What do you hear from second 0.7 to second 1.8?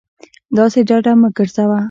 ډاډه مه گرځه